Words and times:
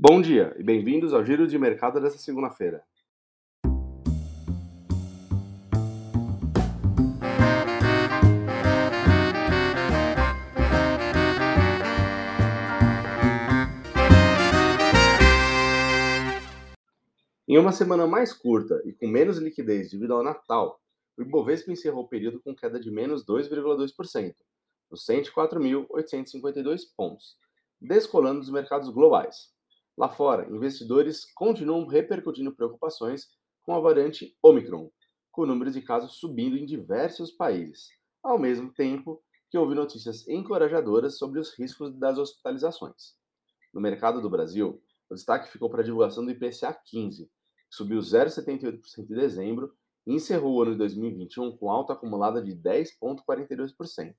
Bom 0.00 0.22
dia 0.22 0.54
e 0.56 0.62
bem-vindos 0.62 1.12
ao 1.12 1.24
Giro 1.24 1.44
de 1.48 1.58
Mercado 1.58 2.00
desta 2.00 2.20
segunda-feira. 2.20 2.84
Em 17.48 17.58
uma 17.58 17.72
semana 17.72 18.06
mais 18.06 18.32
curta 18.32 18.80
e 18.84 18.92
com 18.92 19.08
menos 19.08 19.38
liquidez 19.38 19.90
devido 19.90 20.14
ao 20.14 20.22
Natal, 20.22 20.80
o 21.16 21.22
Ibovespa 21.22 21.72
encerrou 21.72 22.04
o 22.04 22.08
período 22.08 22.40
com 22.40 22.54
queda 22.54 22.78
de 22.78 22.88
menos 22.88 23.26
2,2%, 23.26 24.36
nos 24.92 25.04
104.852 25.04 26.82
pontos, 26.96 27.36
descolando 27.80 28.38
dos 28.38 28.50
mercados 28.50 28.90
globais. 28.90 29.57
Lá 29.98 30.08
fora, 30.08 30.48
investidores 30.48 31.24
continuam 31.34 31.84
repercutindo 31.84 32.54
preocupações 32.54 33.26
com 33.62 33.74
a 33.74 33.80
variante 33.80 34.32
Omicron, 34.40 34.92
com 35.32 35.42
o 35.42 35.46
número 35.46 35.72
de 35.72 35.82
casos 35.82 36.20
subindo 36.20 36.56
em 36.56 36.64
diversos 36.64 37.32
países, 37.32 37.88
ao 38.22 38.38
mesmo 38.38 38.72
tempo 38.72 39.20
que 39.50 39.58
houve 39.58 39.74
notícias 39.74 40.24
encorajadoras 40.28 41.18
sobre 41.18 41.40
os 41.40 41.52
riscos 41.58 41.92
das 41.98 42.16
hospitalizações. 42.16 43.16
No 43.74 43.80
mercado 43.80 44.22
do 44.22 44.30
Brasil, 44.30 44.80
o 45.10 45.14
destaque 45.16 45.50
ficou 45.50 45.68
para 45.68 45.80
a 45.80 45.84
divulgação 45.84 46.24
do 46.24 46.30
IPCA 46.30 46.72
15, 46.72 47.24
que 47.24 47.30
subiu 47.76 47.98
0,78% 47.98 49.00
em 49.00 49.14
dezembro 49.16 49.74
e 50.06 50.14
encerrou 50.14 50.54
o 50.54 50.62
ano 50.62 50.70
de 50.70 50.78
2021 50.78 51.56
com 51.56 51.72
alta 51.72 51.94
acumulada 51.94 52.40
de 52.40 52.54
10,42%, 52.54 54.14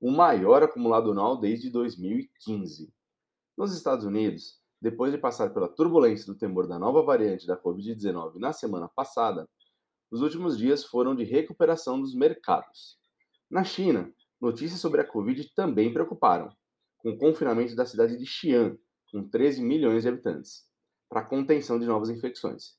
o 0.00 0.12
maior 0.12 0.62
acumulado 0.62 1.10
anual 1.10 1.36
desde 1.36 1.68
2015. 1.68 2.94
Nos 3.58 3.74
Estados 3.74 4.04
Unidos, 4.04 4.64
depois 4.80 5.12
de 5.12 5.18
passar 5.18 5.52
pela 5.52 5.68
turbulência 5.68 6.26
do 6.26 6.38
temor 6.38 6.66
da 6.66 6.78
nova 6.78 7.02
variante 7.02 7.46
da 7.46 7.56
Covid-19 7.56 8.36
na 8.36 8.52
semana 8.52 8.88
passada, 8.88 9.48
os 10.10 10.20
últimos 10.20 10.56
dias 10.56 10.84
foram 10.84 11.14
de 11.14 11.24
recuperação 11.24 12.00
dos 12.00 12.14
mercados. 12.14 12.98
Na 13.50 13.64
China, 13.64 14.12
notícias 14.40 14.80
sobre 14.80 15.00
a 15.00 15.06
Covid 15.06 15.52
também 15.54 15.92
preocuparam, 15.92 16.48
com 16.98 17.10
o 17.10 17.18
confinamento 17.18 17.74
da 17.74 17.86
cidade 17.86 18.16
de 18.16 18.26
Xi'an, 18.26 18.76
com 19.10 19.28
13 19.28 19.62
milhões 19.62 20.02
de 20.02 20.08
habitantes, 20.08 20.64
para 21.08 21.24
contenção 21.24 21.78
de 21.78 21.86
novas 21.86 22.10
infecções. 22.10 22.76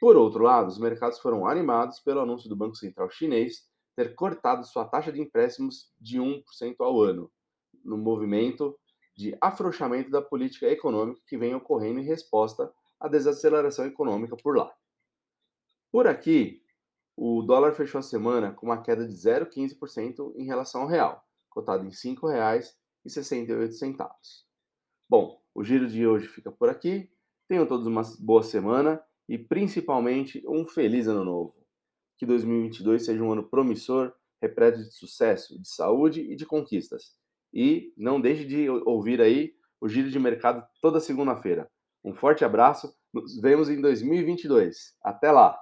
Por 0.00 0.16
outro 0.16 0.42
lado, 0.42 0.68
os 0.68 0.78
mercados 0.78 1.18
foram 1.18 1.46
animados 1.46 2.00
pelo 2.00 2.20
anúncio 2.20 2.48
do 2.48 2.56
Banco 2.56 2.76
Central 2.76 3.10
Chinês 3.10 3.68
ter 3.96 4.14
cortado 4.14 4.64
sua 4.64 4.86
taxa 4.86 5.12
de 5.12 5.20
empréstimos 5.20 5.92
de 6.00 6.18
1% 6.18 6.42
ao 6.80 7.02
ano, 7.02 7.30
no 7.84 7.98
movimento 7.98 8.78
de 9.20 9.36
afrouxamento 9.40 10.10
da 10.10 10.20
política 10.22 10.66
econômica 10.66 11.20
que 11.26 11.36
vem 11.36 11.54
ocorrendo 11.54 12.00
em 12.00 12.04
resposta 12.04 12.72
à 12.98 13.06
desaceleração 13.06 13.84
econômica 13.84 14.34
por 14.36 14.56
lá. 14.56 14.74
Por 15.92 16.06
aqui, 16.06 16.64
o 17.14 17.42
dólar 17.42 17.74
fechou 17.74 17.98
a 17.98 18.02
semana 18.02 18.50
com 18.52 18.64
uma 18.66 18.82
queda 18.82 19.06
de 19.06 19.12
0,15% 19.12 20.32
em 20.36 20.46
relação 20.46 20.80
ao 20.82 20.88
real, 20.88 21.22
cotado 21.50 21.84
em 21.84 21.90
R$ 21.90 21.94
5,68. 21.94 24.08
Bom, 25.08 25.40
o 25.54 25.62
giro 25.62 25.86
de 25.86 26.06
hoje 26.06 26.26
fica 26.26 26.50
por 26.50 26.70
aqui. 26.70 27.12
Tenham 27.46 27.66
todos 27.66 27.86
uma 27.86 28.02
boa 28.20 28.42
semana 28.42 29.04
e 29.28 29.36
principalmente 29.36 30.42
um 30.48 30.64
feliz 30.64 31.06
ano 31.06 31.24
novo. 31.24 31.54
Que 32.16 32.24
2022 32.24 33.04
seja 33.04 33.22
um 33.22 33.32
ano 33.32 33.46
promissor, 33.46 34.14
repleto 34.40 34.78
de 34.78 34.90
sucesso, 34.92 35.60
de 35.60 35.68
saúde 35.68 36.22
e 36.22 36.34
de 36.34 36.46
conquistas. 36.46 37.19
E 37.52 37.92
não 37.96 38.20
deixe 38.20 38.44
de 38.44 38.68
ouvir 38.68 39.20
aí 39.20 39.52
o 39.80 39.88
Giro 39.88 40.10
de 40.10 40.18
Mercado 40.18 40.64
toda 40.80 41.00
segunda-feira. 41.00 41.68
Um 42.04 42.14
forte 42.14 42.44
abraço, 42.44 42.94
nos 43.12 43.40
vemos 43.40 43.68
em 43.68 43.80
2022. 43.80 44.94
Até 45.02 45.30
lá! 45.30 45.58